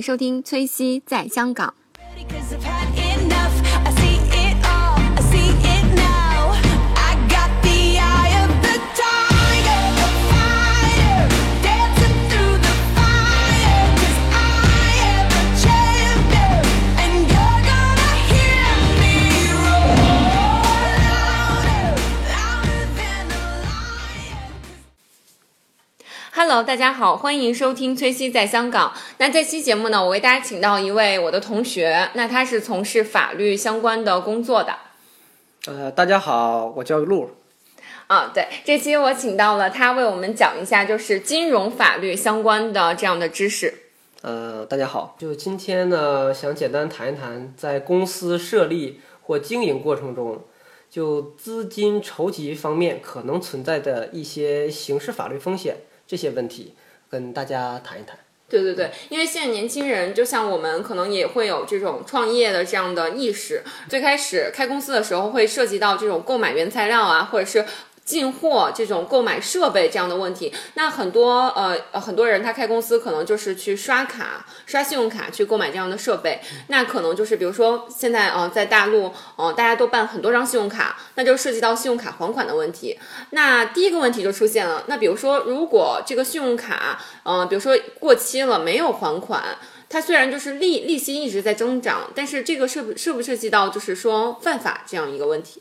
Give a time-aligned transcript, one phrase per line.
[0.00, 1.74] 收听崔西在香港。
[26.42, 28.94] Hello，大家好，欢迎收听崔西在香港。
[29.18, 34.74] 那这期节目呢，我为大家请到一位我的同学，那他是从事法律相关的工作的。
[35.66, 37.32] 呃，大家好，我叫陆。
[38.06, 43.74] 啊，对，这期我请到了他为我们讲一下，就是金融法律相关的这样的知识。
[44.22, 50.42] 呃，大家好，就今天呢，想简单谈一谈在公司设立或经营过程中，
[50.88, 55.76] 就资金筹集方面可能存在的一些刑事法律风险
[56.10, 56.74] 这些问题，
[57.08, 58.18] 跟大家谈一谈。
[58.48, 63.62] 对对对，因为现在年轻人就像我们，可能也会有这种创业的这样的意识。
[63.88, 67.64] 最开始开公司的时候，会涉及到这种购买原材料啊，或者是
[68.10, 70.52] 进货这种购买设备这样的问题。
[70.74, 76.40] 那很多呃呃很多人他开公司可能就是去刷卡、刷信用卡去购买这样的设备。
[76.66, 82.98] 那可能就是比如说现在呃在大陆呃大家都办很多张信用卡，那就涉及到信用卡还款的问题。
[83.30, 89.56] 那第一个问题就出现了，那比如说如果这个信用卡呃比如说过期了没有还款。
[89.92, 95.60] 它虽然就是利利息一直在增长，但是这个涉不涉不涉及到就是说犯法这样一个问题？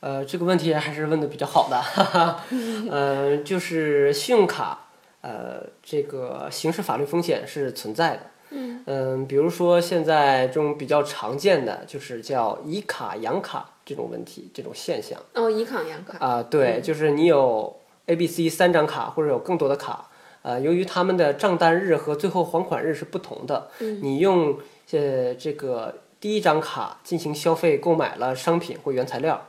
[0.00, 2.44] 呃，这个问题还是问的比较好的，哈哈。
[2.90, 4.86] 呃，就是信用卡，
[5.20, 8.20] 呃，这个刑事法律风险是存在的。
[8.50, 15.20] 嗯比如说现在这种比较常见的就是叫以卡养卡这种问题，这种现象。
[15.34, 16.24] 哦，以卡养卡。
[16.24, 20.08] 啊，对，就是你有 A、B、C 三张卡或者有更多的卡，
[20.40, 23.68] 呃，由于他们的账单日和最后还款日是不同的，
[24.00, 24.58] 你用
[24.92, 29.46] 呃这个第一张卡进行消费购买了商品或原材料，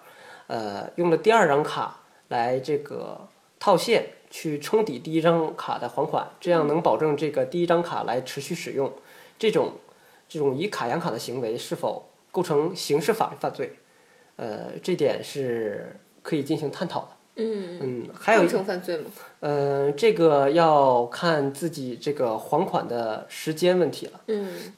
[0.49, 1.99] 呃，用了第二张卡
[2.29, 3.27] 来这个
[3.59, 8.91] 套现去冲抵第一张卡的还款，这样能保证这个第一张卡来持续使用。
[9.37, 9.73] 这种
[10.27, 13.77] 这种以卡养卡的行为是否构成刑事法律犯罪？
[14.37, 17.09] 呃，这点是可以进行探讨的。
[17.35, 19.05] 嗯，嗯，还有构一成犯罪吗？
[19.41, 24.21] 呃，这个要看自己这个还款的时间问题了。
[24.27, 24.73] 嗯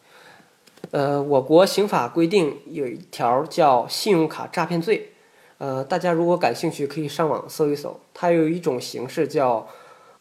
[0.92, 5.14] 呃，我国刑法规定有一条叫信用卡诈骗罪，
[5.61, 9.67] 呃，大家如果感兴趣可以上网搜一搜，它有一种形式叫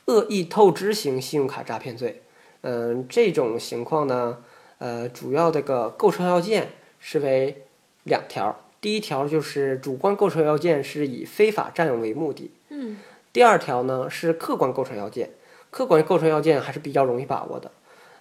[0.04, 2.20] 恶意透支型信用卡诈骗罪。
[2.60, 4.36] 嗯、这种情况呢，
[4.76, 7.64] 呃，主要这个构成要件是为
[8.04, 12.98] 两条，第一条就是主观构成要件是以非法占有为目的，嗯
[13.32, 15.30] 第二条呢是客观构成要件，
[15.70, 17.70] 客观构成要件还是比较容易把握的。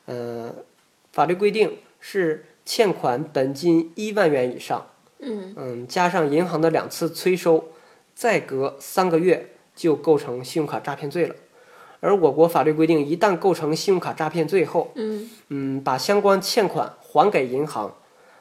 [0.05, 0.55] 呃，
[1.11, 4.87] 法律规定是欠款本金一万元以上，
[5.19, 7.65] 嗯嗯，加上银行的两次催收，
[8.15, 11.35] 再隔三个月就构成信用卡诈骗罪了。
[11.99, 17.93] 而我国法律规定，一旦构成信用卡诈骗罪后，嗯嗯，把相关欠款还给银行，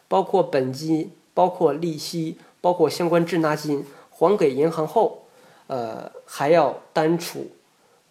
[0.06, 5.24] 包括本金、包括利息、包括相关滞纳金还给银行后，
[5.66, 7.50] 呃，还要单处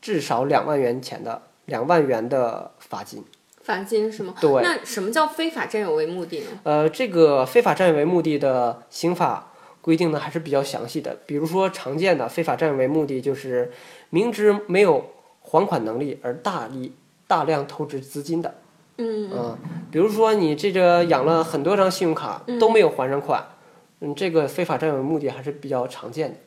[0.01, 3.23] 至少两万元钱的两万元的罚金。
[3.67, 4.33] 罚金是吗？
[4.39, 6.45] 对那什么叫非法占有为目的呢？
[6.63, 9.51] 呃，这个非法占有为目的的刑法
[9.81, 11.17] 规定呢还是比较详细的。
[11.25, 13.69] 比如说常见的非法占有为目的就是
[14.09, 15.07] 明知没有
[15.41, 16.93] 还款能力而大力
[17.27, 18.55] 大量透支资金的。
[18.99, 19.57] 嗯嗯，
[19.91, 23.45] 比如说你这个养了很多张信用卡都没有还上款，
[23.99, 26.37] 嗯，这个非法占有为目的还是比较常见的。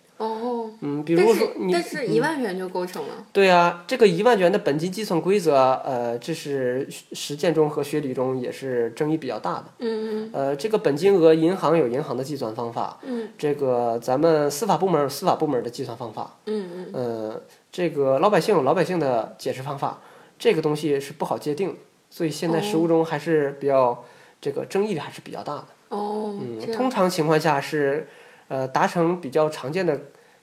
[0.80, 3.26] 哦，嗯，比如说你但是一万元就构成了。
[3.32, 5.54] 对啊，这个一万元的本金计算规则，
[5.84, 9.64] 呃，这是实践中和学理中也是争议比较大的。
[9.78, 20.00] 嗯呃，这个本金额，银行有银行的计算方法，嗯这个咱们司法部门有司法部门的计算方法，嗯嗯呃，这个老百姓有老百姓的解释方法，
[20.38, 21.76] 这个东西是不好界定，
[22.08, 24.04] 所以现在实务中还是比较
[24.40, 25.66] 这个争议还是比较大的。
[25.90, 28.08] 哦，嗯，通常情况下是，
[28.48, 30.00] 呃，达成比较常见的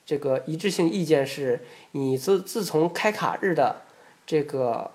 [0.08, 1.60] 这个一致性意见是，
[1.92, 3.82] 你自自从开卡日的
[4.26, 4.92] 这个，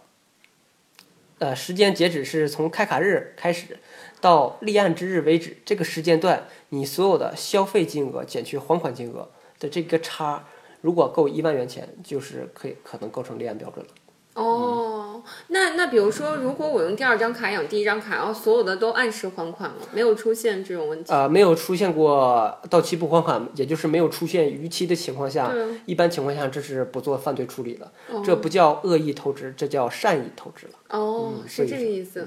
[1.39, 3.79] 呃，时间截止是从开卡日开始
[4.23, 9.29] 到立案之日为止，这个时间段你所有的消费金额减去还款金额
[9.61, 10.47] 的这个差，
[10.81, 13.93] 如果够一万元钱，就是可以可能构成立案标准了。
[14.35, 21.13] 哦，那那比如说，如果我用第二张卡养第一张卡，然后所有的都按时还款了，没有出现这种问题。
[21.13, 25.53] 呃，没有出现过到期不还款，也就是没有出现逾期的情况下，
[25.85, 30.73] 一般情况下这是不做犯罪处理的，哦这不叫恶意透支，这叫善意透支了。
[30.89, 32.27] 哦，嗯是这个意思。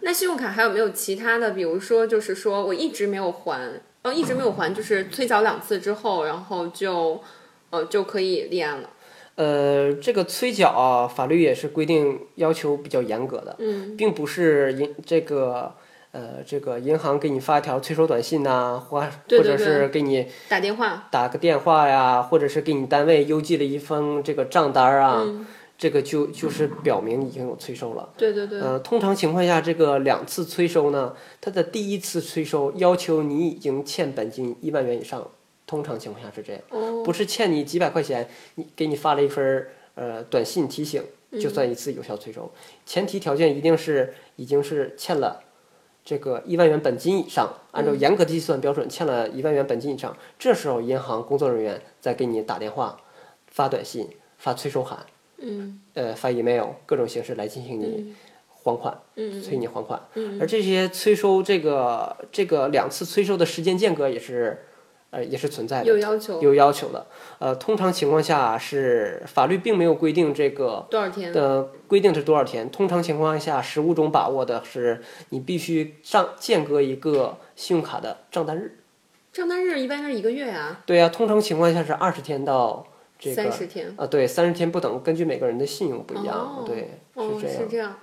[0.00, 1.52] 那信用卡还有没有其他的？
[1.52, 7.20] 比如说，就是说我一直没有还，哦，一直没有还，就是催缴两次之后，然后就，
[7.70, 8.90] 呃，就可以立案了。
[9.36, 15.72] 呃，这个催缴啊，法律也是规定要求比较严格的，嗯，并不是银这个
[16.12, 25.46] 呃这个银行给你发一条催收短信呐、或或者是给你打电话，打个电话呀，或者是给你单位邮寄了一封这个账单儿啊，嗯
[25.78, 28.08] 这个就就是表明已经有催收了。
[28.16, 35.30] 对对对，呃，通常情况下，这个两次催收呢，它的第一次催收要求你已经欠本金一万元以上，
[35.66, 41.02] 通常情况下是这样，哦，不是欠你几百块钱，你给你发了一份儿呃短信提醒，
[41.32, 42.50] 嗯就算一次有效催收。
[42.84, 45.42] 前提条件一定是已经是欠了
[46.04, 53.00] 这个一万元本金以上，按照严格计算标准欠了一万元本金以上，这时候银行工作人员再给你打电话、
[53.48, 54.08] 发短信、
[54.38, 55.04] 发催收函，
[55.38, 55.80] 嗯。
[55.94, 58.14] 呃，发 email 各种形式来进行你
[58.48, 58.96] 还款。
[59.16, 59.42] 嗯。
[59.42, 64.64] 催你还款，嗯而这些催收这个这个两次催收的时间间隔也是，
[65.10, 67.06] 呃，也是存在的，有要求有要求的。
[67.38, 71.32] 呃，通常情况下是法律并没有规定这个多少天？
[71.32, 78.78] 的规定是多少天，通常情况下实务中把握的是你必须上间隔一个信用卡的账单日。
[79.32, 82.86] 账单日一般是一个月啊，对呀、通常情况下是二十天到
[83.18, 83.94] 这个三十天。
[83.96, 87.58] 啊，对，三十天不等，根据每个人的信用不一样，哦对，哦，是这样。
[87.60, 87.96] 是这样。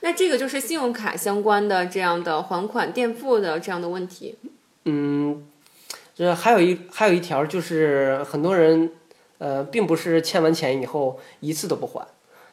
[0.00, 4.36] 那这个就是信用卡相关的这样的还款垫付的这样的问题。
[4.84, 5.44] 嗯，
[6.14, 8.92] 这还有一还有一条就是很多人
[9.38, 12.06] 呃，并不是欠完钱以后一次都不还，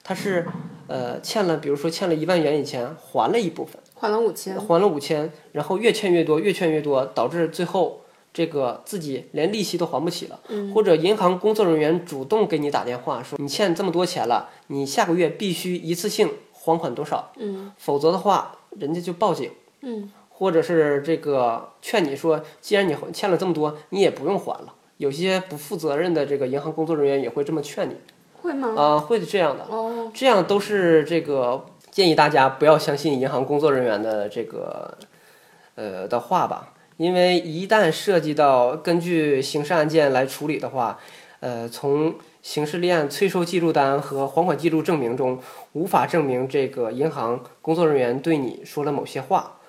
[0.04, 0.48] 他是
[0.88, 8.02] 呃欠了，比如说欠了一万元以前还了一部分，还了五千，还了五千，然后越欠越多，越欠越多，导致最后
[8.34, 10.40] 这个自己连利息都还不起了，
[10.74, 19.52] 或者银行工作人员主动给你打电话说你欠这么多钱了，你下个月必须一次性还款多少，嗯否则的话人家就报警。
[19.82, 20.12] 嗯，
[20.42, 24.74] 或者是这个劝你说，既然你欠了这么多，你也不用还了。
[24.98, 27.96] 有些不负责任的这个银行工作人员也会这么劝你，
[28.42, 28.74] 会吗？
[28.76, 34.98] 啊、会这样的，哦，这样都是这个建议大家不要相信银行工作人员的这个
[35.76, 40.98] 呃的话吧，因为一旦涉及到根据刑事案件来处理的话，
[41.40, 45.38] 呃，从刑事立案催收记录单和还款记录证明中，
[45.74, 49.60] 无法证明这个银行工作人员对你说了某些话，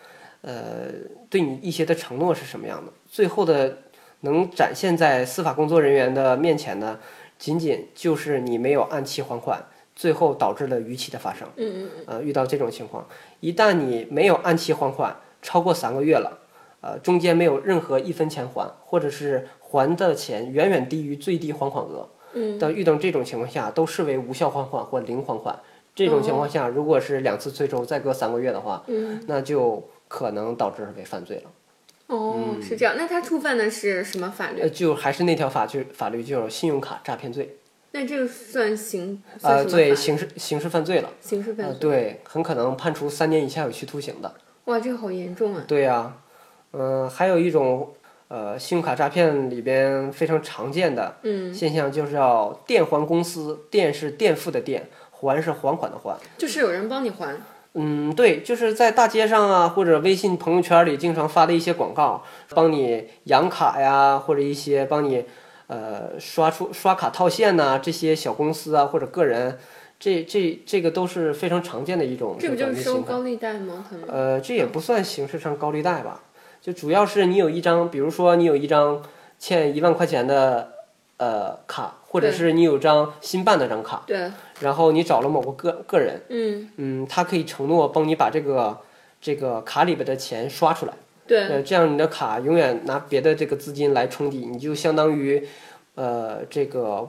[0.43, 0.93] 呃，
[1.31, 3.79] 对你一些的承诺是什么样的，最后的
[4.21, 6.99] 能展现在司法工作人员的面前呢，
[7.39, 11.49] 仅仅就是你没有按期还款，最后导致了逾期的发生。
[11.56, 13.06] 嗯嗯呃，遇到这种情况，
[13.41, 16.39] 一旦你没有按期还款超过三个月了，
[16.81, 25.59] 呃，中间没有任何一分钱还，或者是还的钱远远低于最低还款额，嗯，的遇到这种情况下，都视为无效还款或零还款。
[25.95, 31.50] 这种情况下，如果是两次催收再隔三个月的话，嗯，那就可能导致为犯罪了。
[32.09, 32.94] 哦，是这样。
[32.99, 34.61] 那他触犯的是什么法律？
[34.61, 37.56] 呃，就还是那条法律法律，就是信用卡诈骗罪，
[37.93, 39.23] 那这个算刑？
[39.38, 41.79] 算呃，什么对，刑事刑事犯罪了，呃，刑事犯罪。
[41.81, 44.35] 对，很可能判处三年以下有期徒刑的。
[44.67, 45.64] 哇，这个好严重啊！
[45.67, 46.14] 对呀、
[46.73, 47.94] 嗯、还有一种
[48.29, 56.14] 呃，信用卡诈骗里边非常常见的嗯，现象，就是要电还公司，电是垫付的垫，还是还款的还。
[56.37, 57.35] 就是有人帮你还。
[57.75, 65.25] 嗯，对，就是在大街上啊，或者微信朋友圈里经常发的一些广告，帮你养卡呀，或者一些帮你
[65.69, 69.59] 呃刷出刷卡套现呐、这些小公司啊或者个人，
[69.99, 73.87] 这这这个都是非常常见的一种这不就是收高利贷吗？
[74.07, 76.25] 呃，这也不算形式上高利贷吧，
[76.61, 79.02] 就主要是你有一张，比如说你有一张
[79.38, 80.73] 欠一万块钱的
[81.23, 88.81] 呃卡，或者是你有张新办的张卡，对，然后你找了某个个个人，嗯，嗯，他可以承诺帮你把这个
[89.21, 90.93] 这个卡里边的钱刷出来，
[91.26, 95.47] 对，呃，这样你的卡永远拿别的这个资金来冲抵，你就相当于
[95.95, 97.09] 呃这个。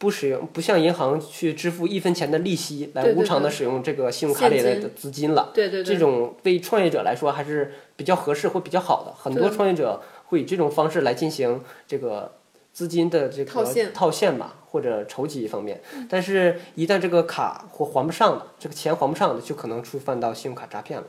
[0.00, 5.50] 不使用，不向银行去支付一分钱的利息，来无偿的使用这个信用卡里的资金了。
[5.52, 9.12] 对对对，这种对创业者来说还是比较合适或比较好的。
[9.12, 12.30] 很多创业者会以这种方式来进行这个
[12.78, 15.82] 资金的这个套现套现吧，或者筹集方面。
[16.08, 21.06] 但是，一旦这个卡或还不上了，这个钱还不上了，就可能触犯到信用卡诈骗了。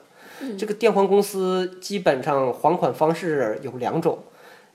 [0.58, 4.18] 这个电还公司基本上还款方式有两种。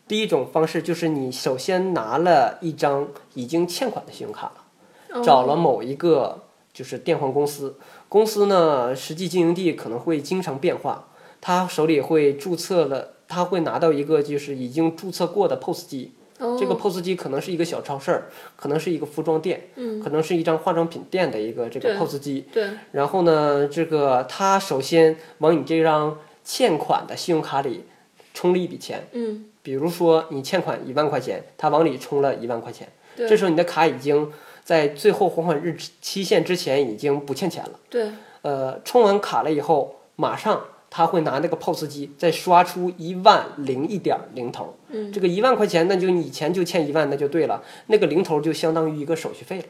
[0.06, 5.20] 第一种方式就是你首先拿了一张已经欠款的信用卡了。
[5.24, 7.74] 找了某一个就是电还公司，
[8.08, 11.08] 公司呢实际经营地可能会经常变化，
[11.40, 16.56] 他手里会注册了，他会拿到一个就是已经注册过的 POS 机，哦。
[16.58, 22.46] 这个 POS 机可能是一个小超市儿，可能是一个服装店，嗯，可能是一张化妆品店的一个这个 POS 机。
[22.52, 27.84] 对，然后呢，这个他首先往你这张欠款的信用卡里
[28.32, 33.28] 充了一笔钱，嗯，比如说你欠款一万块钱，他往里充了一万块钱，对。
[33.28, 34.30] 这时候你的卡已经
[34.62, 37.78] 在最后还款日期限之前已经不欠钱了。
[37.88, 38.10] 对，
[38.42, 40.64] 呃，充完卡了以后，马上
[40.96, 44.76] 他会拿那个 POS 机再刷出一万零一点零头。
[44.90, 49.64] 嗯，这个一万块钱，那就你以前就欠一万，那就对了，那个零头就相当于一个手续费了。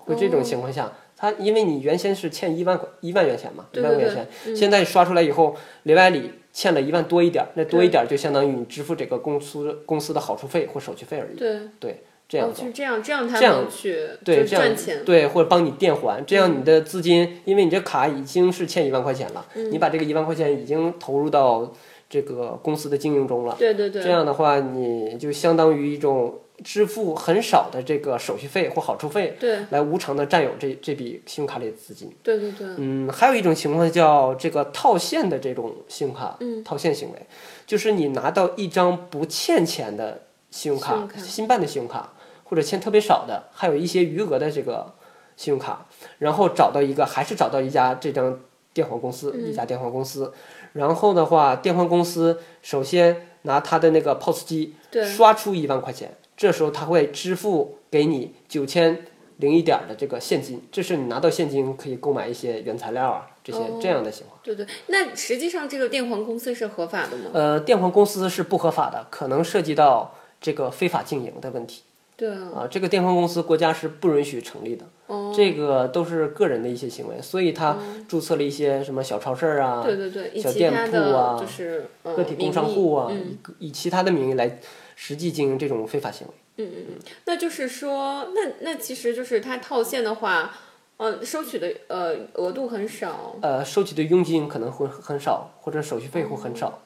[0.00, 11.38] 会这种情况下，他因为你原先是欠一万块一万元钱嘛，一万块钱，现在刷出来以后，里外里欠了一万多一点，那多一点就相当于你支付这个公司公司的好处费或手续费而已。
[11.38, 12.64] 对，对，这样哦，做。
[12.66, 13.38] 是这样，这样他
[13.70, 14.98] 去对，这样赚钱。
[14.98, 21.72] 嗯对，或者帮你垫还，这样你的资金，因为你这卡已经是欠一万块钱了，嗯你把这个一万块钱已经投入到
[22.08, 32.10] 这个公司的经营中了，对对对，这样的话，你就相当于一种支付很少的这个手续费或好处费，对来无偿的占有这这笔信用卡里的资金。
[32.22, 37.26] 对对对，嗯，还有一种情况叫这个套现的这种信用卡，嗯套现行为，
[37.66, 42.12] 就是你拿到一张不欠钱的信用卡新办的信用卡，
[42.48, 44.94] 或者欠特别少的，还有一些余额的这个
[45.36, 45.86] 信用卡，
[46.18, 48.40] 然后找到一个，还是找到一家这张
[48.72, 50.32] 电话公司，嗯一家电话公司，
[50.72, 54.74] 然后的话，电话公司首先拿他的那个 POS 机
[55.16, 59.04] 刷出一万块钱，这时候他会支付给你九千
[59.38, 64.38] 零一点儿的这个现金，这是你拿到现金可以购买一些原材料啊这些、哦这样的情况。
[64.42, 64.66] 对对。
[64.86, 67.30] 那实际上这个电环公司是合法的吗？
[67.34, 71.82] 呃，电环公司是不合法的，可能涉及到这个非法经营的问题
[72.16, 72.68] 对啊，啊。
[72.70, 77.76] 这个电环公司国家是不允许成立的，哦，这个都是个人的一些行为，所以他
[78.08, 84.58] 注册了一些什么小超市儿啊、对对对，小店铺啊就是呃个体工商户啊，嗯以以其他的名义来
[84.94, 86.34] 实际经营这种非法行为。
[86.58, 86.94] 嗯嗯嗯
[87.26, 90.54] 那就是说，那那其实就是他套现的话，
[90.96, 93.36] 呃，收取的呃额度很少。
[93.42, 96.80] 呃，收取的佣金可能会很少，或者手续费会很少。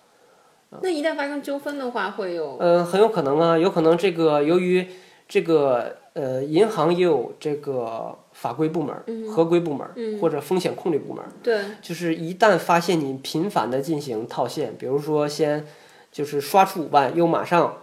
[0.82, 4.86] 那一旦发生纠纷的话，会有呃，很有可能啊，有可能这个由于
[5.30, 15.64] 这个呃，银行也有这个法规部门儿、合规部门儿、或者风险控制部门，对就是一旦发现你频繁的进行套现，比如说先
[16.10, 17.76] 就是刷出五万，又马上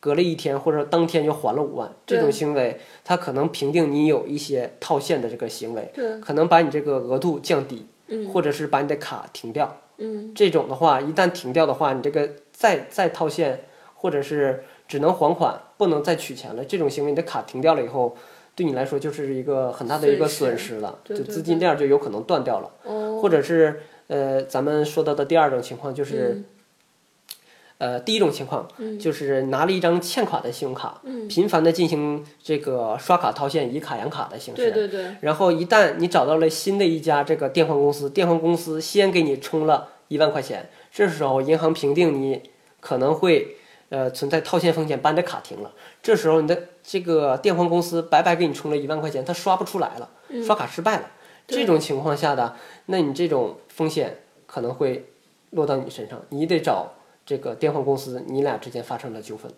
[0.00, 7.86] 隔了一天或者当天就还了五万，这种行为，它可能评定你有一些套现的这个行为，对可能把你这个额度降低，
[8.32, 9.76] 或者是把你的卡停掉。
[9.98, 18.16] 嗯，这种的话，一旦停掉的话，你这个再再套现，或者是只能还款，不能再取钱了，这种行为，你的卡停掉了以后，
[18.54, 26.34] 对你来说就是一个很大的一个损损失了，就对对资金链就有可能断掉了，哦，或者是呃，咱们说到的第二种情况就是。
[26.36, 26.44] 嗯。
[27.78, 28.68] 呃，第一种情况、
[29.00, 34.70] 就是拿了一张欠款的信用卡，频繁的进行这个刷卡套现，以卡养卡的形式。
[34.70, 42.42] 对对对，然后一旦你找到了新的一家这个电话公司，电话公司先给你充了一万块钱，这时候银行评定你
[42.78, 43.56] 可能会
[43.88, 45.72] 呃存在套现风险，把你的卡停了。
[46.02, 50.10] 这时候你的这个电话公司白白给你充了一万块钱，他刷不出来了，
[50.44, 51.10] 刷卡失败了。
[51.46, 55.06] 这种情况下的，那你这种风险可能会
[55.50, 56.94] 落到你身上，你得找
[57.26, 59.52] 这个电话公司，你俩之间发生了纠纷。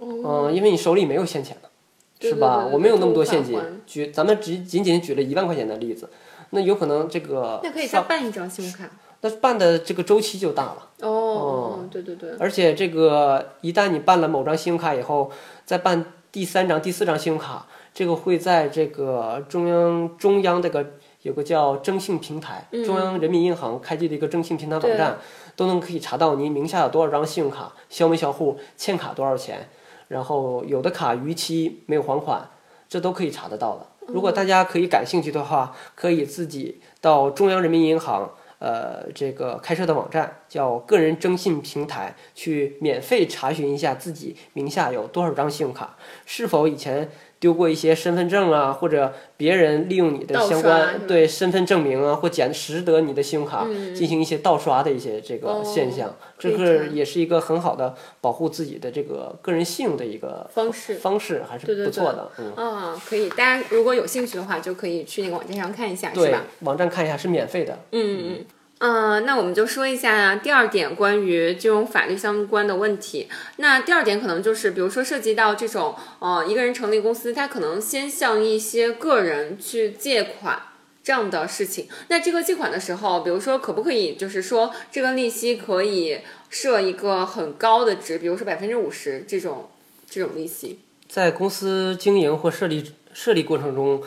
[0.00, 1.70] 嗯，因为你手里没有现钱了。
[2.18, 2.66] 是吧？
[2.72, 3.60] 我没有那么多现金。
[3.86, 6.08] 举咱们只仅仅举了一万块钱的例子，
[6.48, 8.88] 那有可能这个那可以再办一张信用卡。
[9.28, 15.32] 那办的这个周期就大了，哦哦，对对对，而且这个一旦你办了某张信用卡以后，
[15.64, 20.86] 再办第三张、第四张信用卡，这个会在这个中央中央这个
[21.22, 25.18] 有个叫征信平台，中央人民银行开具的一个征信平台网站，
[25.56, 29.68] 都能可以查到您名下有多少张信用卡，销没销户，欠卡多少钱，
[30.06, 32.48] 然后有的卡逾期没有还款，
[32.88, 33.86] 这都可以查得到的。
[34.06, 38.30] 如果大家可以感兴趣的话，可以自己到中央人民银行。
[38.58, 62.52] 呃，这个开设的网站叫个人征信平台，去免费查询一下自己名下有多少张信用卡，是否以前丢过一些身份证啊，或者别人利用你的相关对身份证明啊，或捡拾得你的信用卡、进行一些盗刷的一些这个哦现象，这个也是一个很好的保护自己的这个个人信用的一个方式方式还是不错的，嗯。
[62.54, 67.78] 啊，可以，大家如果有兴趣的话，就可以去那个网站上看一下，是对吧？，网站看一下是免费的。
[67.92, 68.46] 嗯嗯。
[68.78, 73.26] 嗯，那我们就说一下第二点关于金融法律相关的问题。
[73.56, 80.60] 那第二点可能就是，比如说涉及到这种，呃，一个人成立公司，他可能先向一些个人去借款
[81.02, 81.88] 这样的事情。
[82.08, 86.18] 那这个借款的时候，比如说可不可以，就是说这个利息可以
[86.50, 89.70] 设一个很高的值，比如说百分之五十这种
[90.06, 90.80] 这种利息？
[91.08, 94.02] 在公司经营或设立设立过程中，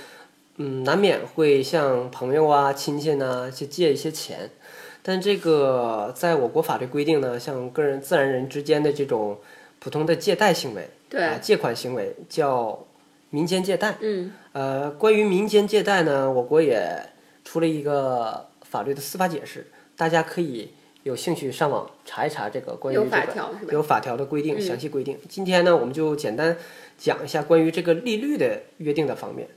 [0.61, 4.49] 嗯，难免会向朋友啊、亲戚呢去借一些钱，
[5.01, 9.39] 但这个在我国法律规定呢，像个人、自然人之间的这种
[9.79, 12.85] 普通的借贷行为，对啊，借款行为叫
[13.29, 13.95] 民间借贷。
[14.01, 17.09] 嗯呃，关于民间借贷呢，我国也
[17.45, 20.73] 出了一个法律的司法解释，大家可以
[21.03, 23.07] 有兴趣上网查一查这个关于这个？
[23.71, 25.17] 有法条的规定，嗯详细规定。
[25.29, 26.57] 今天呢，我们就简单
[26.97, 29.47] 讲一下关于这个利率的约定的方面。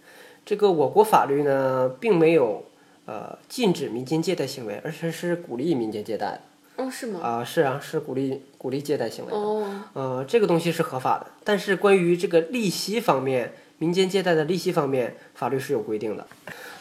[0.45, 2.65] 这个我国法律呢，并没有
[3.07, 6.41] 呃禁止民间借贷行为，而且是鼓励民间借贷的
[6.77, 7.21] 哦，是吗？
[7.23, 9.37] 啊、是啊，是鼓励鼓励借贷行为的。
[9.37, 16.27] 哦，呃，这个东西是合法的，但是关于这个利息方面，民间借贷的利息方面，法律是有规定的。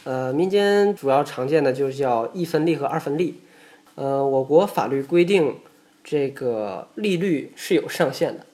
[0.05, 3.41] 呃，民间主要常见的就是叫一分利和二分利。
[3.95, 5.57] 呃，我国法律规定
[6.03, 8.45] 这个利率是有上限的。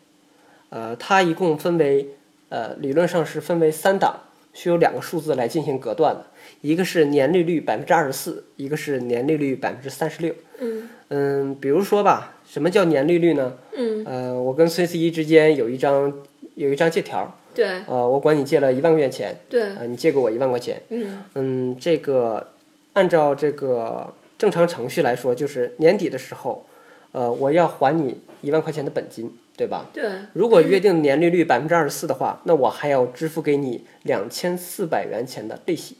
[0.70, 2.10] 呃，它一共分为
[2.50, 4.22] 呃，理论上是分为三档，
[4.58, 6.26] 需有两个数字来进行隔断的，
[6.62, 10.34] 一个是年利率百分之二十四，一个是年利率百分之三十六。
[10.58, 13.54] 嗯嗯，比如说吧，什么叫年利率呢？
[13.78, 16.12] 嗯，呃，我跟孙思怡之间有一张
[16.56, 22.48] 有一张借条，对呃，我管你借了一万块钱，对，呃，你借给我一万块钱，嗯嗯，这个
[22.94, 26.66] 按照这个正常程序来说，就是年底的时候，
[27.12, 29.88] 呃，我要还你一万块钱的本金，对吧？
[29.92, 35.98] 对，如果约定年利率百分之二十四的话，那我还要支付给你两千四百元钱的利息，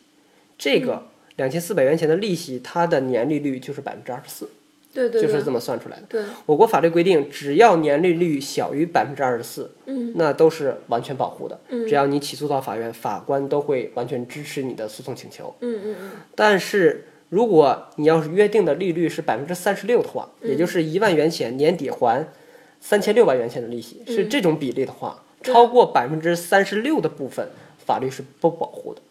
[0.58, 4.50] 这个两千四百元钱的利息，它的年利率就是百分之二十四，
[4.94, 6.04] 对对对就是这么算出来的。
[6.08, 11.60] 对，我国法律规定，只要年利率小于百分之二十四，嗯，那都是完全保护的。
[11.70, 15.56] 嗯只要你起诉到法院，法官都会完全支持你的诉讼请求。
[15.62, 22.28] 嗯嗯嗯，但是如果你要是约定的利率是百分之三十六的话，嗯也就是一万元钱年底还
[22.80, 24.30] 三千六百元钱的利息，是嗯。
[24.30, 27.50] 这种比例的话，超过百分之三十六的部分，
[27.86, 29.02] 法律是不保护的。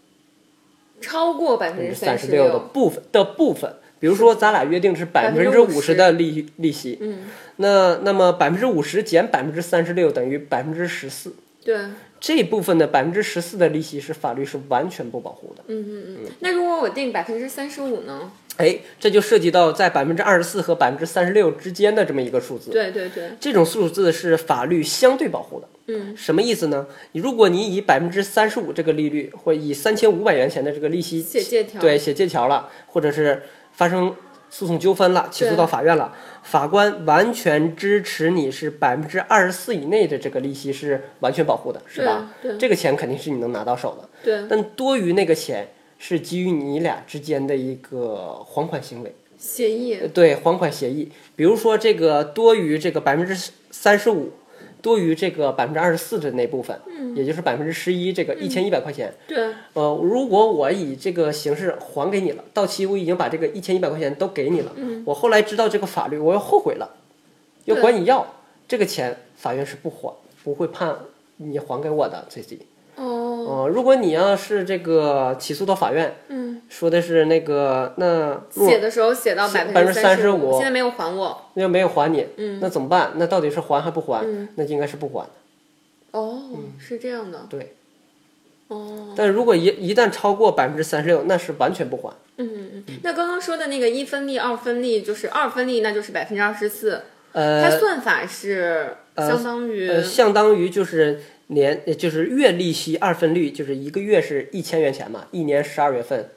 [0.98, 7.24] 超过百分之三十十六的部分的部分，比如说咱俩约定是百分之五十的利利息，嗯，
[7.56, 11.76] 那那么百分之五十减百分之三十六等于百分之十四，对，
[12.18, 15.62] 这部分的百分之十四的利息是法律是完全不保护的。
[15.66, 16.30] 嗯嗯嗯。
[16.40, 18.30] 那如果我定百分之三十五呢？
[18.56, 22.70] 哎，这就涉及到在百分之二十四和百分之三十六之间的这么一个数字。
[22.70, 25.68] 对对对，这种数字是法律相对保护的。
[25.88, 26.86] 嗯，什么意思呢？
[27.12, 34.16] 如果你以百分之三十五这个利率，或以三千五百元钱的这个利息写借条对，写借条了，或者是发生
[34.50, 42.30] 诉讼纠纷了，起诉到法院了，法官完全支持你是百分之二十四以内的这个利息是完全保护的，是吧？
[42.58, 49.14] 这个钱肯定是你能拿到手的，对，但多余那个钱是基于你俩之间的一个还款行为。
[49.38, 49.94] 协议。
[50.00, 54.32] 呃对还款协议，比如说这个多余这个百分之三十五，
[54.86, 57.16] 多于这个百分之二十四的那部分，嗯。
[57.16, 59.52] 也就是百分之十一，这个一千一百块钱，对。
[59.72, 64.72] 呃，如果我以这个形式还给你了，到期我已经把这个一千一百块钱都给你了，
[65.04, 66.88] 我后来知道这个法律，我又后悔了，
[67.64, 67.82] 要嗯对。
[67.82, 68.24] 管你要
[68.68, 70.94] 这个钱，法院是不还不会判
[71.38, 72.60] 你还给我的，C C。
[73.46, 81.50] 哦，呃，如果你要是这个起诉到法院，嗯，说的是那个那写的时候写到百分之三十35%现在没有还我。
[81.54, 83.12] 那没有还你，嗯那怎么办？
[83.16, 84.24] 那到底是还还不还？
[84.24, 85.30] 嗯那应该是不还的。
[86.10, 86.42] 哦，
[86.78, 87.46] 是这样的。
[87.48, 87.76] 对，
[88.68, 92.12] 哦，但如果一一旦超过百分之三十六，那是完全不还。
[92.38, 92.96] 嗯嗯嗯。
[93.02, 97.02] 那刚刚说的那个一分利、二分利，就是二分利，那就是百分之二十四。
[97.32, 106.28] 呃它呃算法是相当于呃，相当于就是年呃就是月利息二分率，就是一个月是一千元钱嘛，一年十二月份，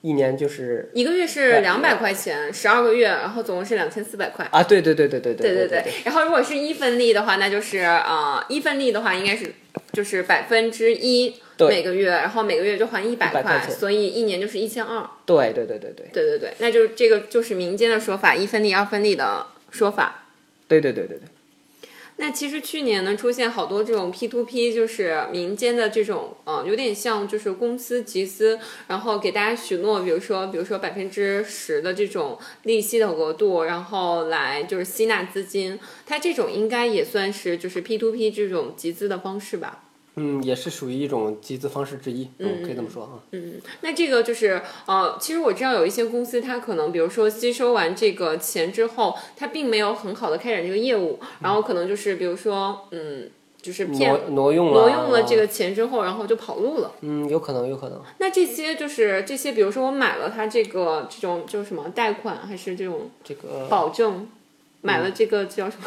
[0.00, 4.46] 一年就是一个月是两百块钱，十二个月，然后总共是两千四百块。
[4.50, 5.84] 啊，对对对对对对对对。
[6.04, 9.52] 然后如果是一分利的话，那就是呃一分利的话应该是
[9.92, 15.08] 就是百分之一对每个月，然后每个月就还一百块所以一年就是一千二。
[15.24, 20.24] 对对对对对对对对，那就这个就是民间的说法，一分利、二分利的说法。
[20.66, 21.28] 对对对对对。
[22.20, 39.84] 那其实去年呢，出现好多这种 P to P，就是民间的这种，呃，有点像就是公司集资，然后给大家许诺，比如说，比如说百分之十的这种利息的额度，然后来就是吸纳资金，它这种应该也算是就是 P to P 这种集资的方式吧？
[40.18, 43.10] 嗯，也是属于一种集资方式之一，嗯，可以这么说啊。
[43.30, 53.30] 嗯，那这个就是呃，其实我知道有一些公司，它可能比如说吸收完这个钱之后，它并没有很好的开展这个业务，然后可能就是比如说，嗯，
[53.62, 56.92] 就是骗挪挪用了，挪用了这个钱之后，然后就跑路了。
[57.02, 58.00] 嗯，有可能，有可能。
[58.18, 64.28] 那这些就是这些，比如说我买了它这个这种就是什么贷款，还是这种这个保证，
[64.80, 65.84] 买了这个叫什么？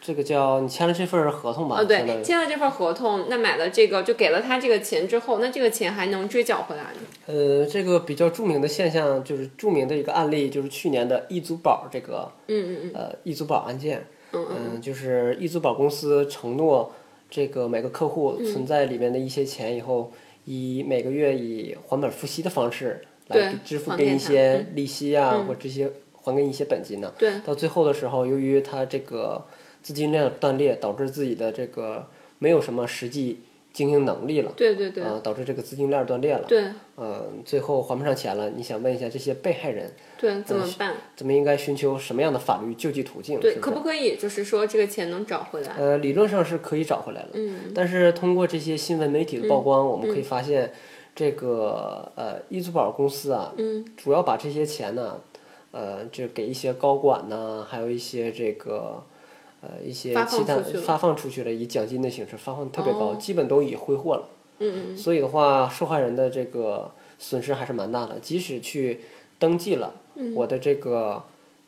[0.00, 1.84] 这个叫你签了这份合同吧？
[2.22, 6.90] 签了这份合同，那买了这个就给了他这个钱之后，那这个钱还能追缴回来吗？
[7.26, 16.90] 呃，这个比较著名的现象就是著名的一个案例，就是去年的易租宝这个，嗯嗯嗯，呃，易租宝案件，嗯嗯，就是易租宝公司承诺
[17.28, 20.10] 这个每个客户存在里面的一些钱以后，
[20.46, 27.12] 以每个月以还本付息的方式来支付给一些利息啊，嗯或这些还给你一些本金呢。
[27.18, 29.44] 对，到最后的时候，由于他这个
[29.82, 32.06] 资金链断裂，导致自己的这个
[32.38, 33.40] 没有什么实际
[33.72, 36.64] 经营能力了，对对对啊、导致这个资金链断裂了，对
[36.96, 38.50] 呃，最后还不上钱了。
[38.50, 40.94] 你想问一下这些被害人，对，怎么办？
[41.16, 43.38] 咱们应该寻求什么样的法律救济途径？
[43.38, 45.72] 对，是不是可不可以就是说这个钱能找回来？
[45.78, 50.72] 呃，理论上是可以找回来了，嗯但是通过这些新闻媒体的曝光，我们可以发现，
[51.14, 55.20] 这个呃易租宝公司啊，嗯主要把这些钱呢，
[55.70, 59.02] 呃，就给一些高管呐，还有一些这个
[59.62, 64.28] 呃一些其他发放出去了，以奖金的形式发放特别高，哦基本都已挥霍了。
[64.58, 68.18] 嗯嗯所以的话，受害人的这个损失还是蛮大的。
[68.20, 69.00] 即使去
[69.38, 71.22] 登记了，嗯我的这个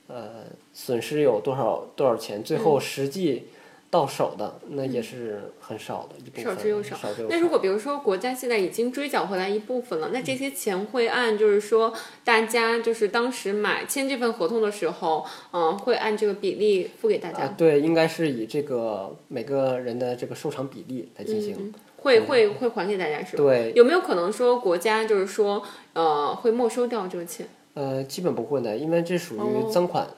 [0.08, 3.44] 呃损失有多少多少钱，最嗯后实际
[3.92, 6.96] 到手的那也是很少的一部分，少之又少。
[7.28, 11.92] 那如果比如说国家现在已经追缴回来一部分了，那这些钱会按就是说
[12.24, 17.42] 大家就是当时买签这份合同的时候，嗯、会按这个比例付给大家？
[17.42, 21.74] 啊，对，应该是以这个每个人的这个受偿比例来进行。
[21.98, 23.44] 会会会还给大家是吧？
[23.44, 27.46] 对，有没有可能说国家就是说呃会没收掉这个钱？
[27.74, 29.68] 呃，基本不会的，因为这属哦。
[29.68, 30.08] 于赃款，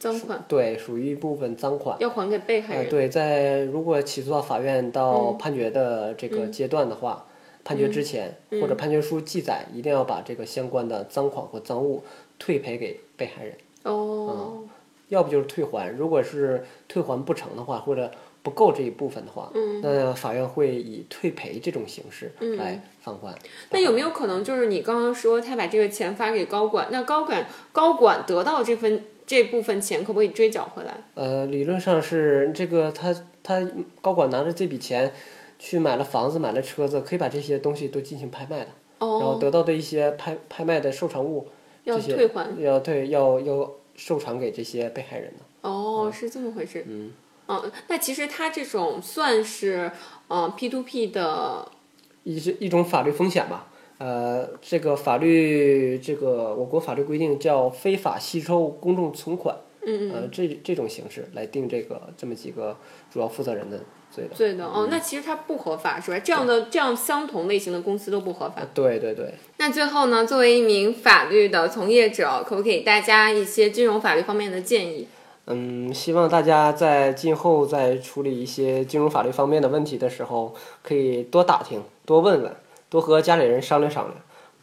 [0.00, 1.96] 赃款对，属于一部分赃款。
[2.00, 2.90] 要还给被害呃，人？
[2.90, 7.26] 对，在如果起诉到法院到嗯判决的这个阶段的话，
[7.62, 12.02] 判决之前、嗯或者判决书记载，一定要把这个相关的赃款或赃物
[12.38, 14.62] 退赔给被害人，哦，
[15.08, 15.90] 要不就是退还。
[15.90, 18.10] 如果是退还不成的话，或者
[18.42, 23.34] 不够这一部分的话，嗯那法院会以退赔这种形式来返还。
[23.68, 30.92] 那有没有可能就是你刚刚说他把这个钱发给高管，那高管高管得到这份这部分钱可不可以追缴回来？
[31.14, 33.14] 呃，理论上是这个他
[33.44, 33.64] 他
[34.02, 35.12] 高管拿着这笔钱
[35.56, 38.70] 去买了房子，买了车子，可以把这些东西都进行拍卖的。
[38.98, 41.46] 然后哦，得到的一些拍拍卖的受偿物，
[41.84, 42.60] 要退还。
[42.60, 45.68] 要对要要受偿给这些被害人的。
[45.70, 46.84] 哦，是这么回事。
[46.88, 47.12] 嗯，
[47.46, 49.92] 嗯，那其实它这种算是
[50.26, 51.70] 呃 P to P 的，
[52.24, 53.68] 一是一种法律风险吧。
[54.00, 62.74] 呃，这个法律这个我国法律规定叫非法吸收公众存款，嗯嗯，呃，这这种形式来定这个这么几个
[63.12, 63.78] 主要负责人的
[64.10, 64.34] 罪的。
[64.34, 64.64] 罪的。
[64.64, 66.18] 哦，那其实它不合法是吧？
[66.18, 68.66] 这样的这样相同类型的公司都不合法。
[68.72, 75.06] 对对对，那最后呢，作为一名法律的从业者，可不可以给大家一些金融法律方面的建议？
[75.46, 82.52] 嗯，希望大家在今后在处理一些金融法律方面的问题的时候，可以多打听、多问问，
[82.90, 84.16] 多和家里人商量商量，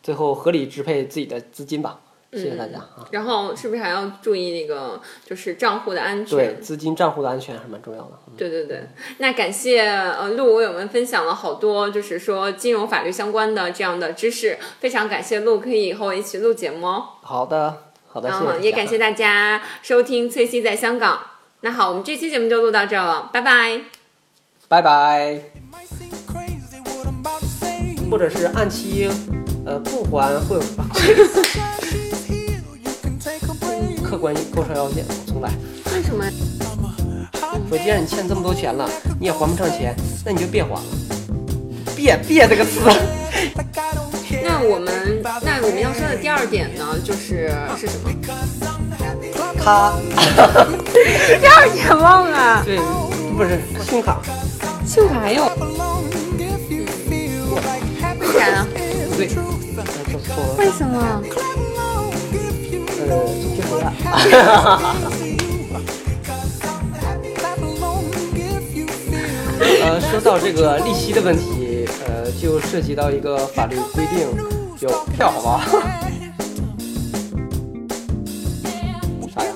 [0.04, 2.02] 最后合理支配自己的资金吧。
[2.34, 3.08] 谢谢大家啊！
[3.12, 6.38] 然后是不是还要注意那个就是账户的安全？
[6.38, 8.12] 对，资金账户的安全还是蛮重要的。
[8.28, 8.84] 嗯对对对，
[9.20, 17.06] 那感谢呃陆网友们分享了好多就是说金融法律相关的这样的知识，非常感谢陆可以以后一起录节目哦。
[17.22, 21.22] 好的，好的，谢谢嗯，也感谢大家收听崔西在香港。
[21.62, 23.84] 那好，我们这期节目就录到这儿了，拜拜。
[24.68, 25.44] 拜拜。
[28.10, 29.10] 或者是按期
[29.65, 31.28] 呃不还会有 break.
[34.04, 35.06] 客观构成要件。
[35.28, 35.52] 重来，
[35.93, 36.24] 为什么
[37.70, 38.89] 说既然你欠这么多钱了，
[39.20, 39.93] 你也还不上钱，
[40.26, 40.82] 那你就别还了。
[41.96, 42.80] 别别这个词。
[44.43, 48.10] 那我们那我们要说的第二点呢，就是是什么
[49.60, 49.93] 咔，
[51.39, 52.80] 第二点忘了，对，
[53.36, 54.22] 不是信用卡，
[54.86, 55.43] 信用卡还有
[58.28, 58.68] 当然啊，
[59.16, 59.30] 对。
[59.78, 59.80] 呃，
[60.12, 60.96] 说错了，为什么？
[63.00, 63.10] 呃，
[63.56, 63.82] 骗不了。
[69.60, 74.28] 呃，说到这个利息的问题，呃，就涉及到一个法律规定，
[74.80, 75.66] 有票，好吧？
[79.34, 79.52] 啥呀？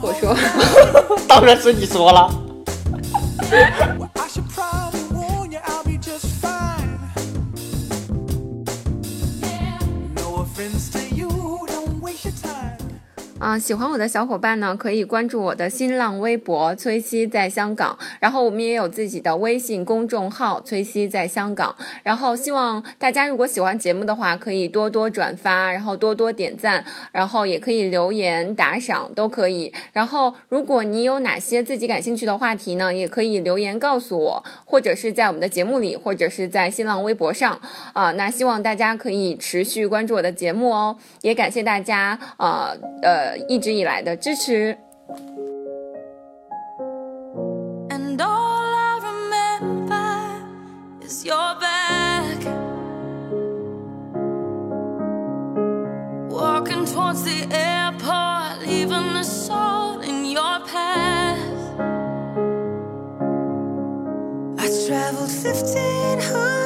[0.00, 0.36] 我说
[1.28, 2.30] 当然是你说了。
[13.58, 21.74] 喜欢我的小伙伴呢，可以关注我的新浪微博“崔西在香港”，然后我们也有自己的微信公众号“崔西在香港”。
[22.02, 29.72] 然后希望大家如果喜欢节目的话，可以多多转发，然后多多点赞，然后也可以留言打赏，都可以。
[29.92, 37.60] 然后如果你有哪些自己感兴趣的话题呢，也可以留言告诉我，或者是在我们的节目里，或者是在新浪微博上
[37.92, 44.77] 啊、那希望大家可以持续关注我的节目哦，也感谢大家呃呃 一直以来的支持。
[47.89, 52.39] And all I remember is your back.
[56.29, 61.39] Walking towards the airport, leaving a soul in your path.
[64.57, 66.62] I traveled 1500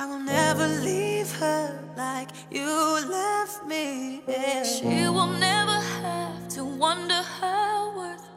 [0.00, 2.64] I will never leave her like you
[3.10, 4.22] left me.
[4.28, 4.62] yeah.
[4.62, 8.28] She will never have to wonder her worth.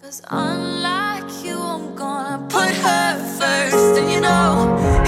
[0.00, 3.98] Cause unlike you, I'm gonna put her first.
[3.98, 5.03] And you know,